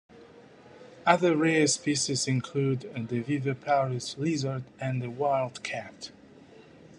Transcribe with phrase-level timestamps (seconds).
[1.05, 6.09] Other rare species include the Viviparous lizard and the Wildcat.